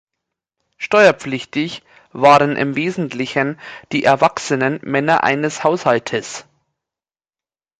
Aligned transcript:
Steuerpflichtig 0.79 1.83
waren 2.11 2.55
im 2.55 2.75
Wesentlichen 2.75 3.59
die 3.91 4.03
erwachsenen 4.03 4.79
Männer 4.81 5.23
eines 5.23 5.63
Haushaltes. 5.63 6.45